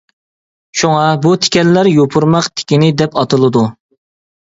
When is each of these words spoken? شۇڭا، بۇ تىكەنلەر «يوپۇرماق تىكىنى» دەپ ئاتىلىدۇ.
شۇڭا، 0.81 1.03
بۇ 1.27 1.35
تىكەنلەر 1.45 1.91
«يوپۇرماق 1.99 2.51
تىكىنى» 2.57 2.93
دەپ 3.03 3.21
ئاتىلىدۇ. 3.25 3.71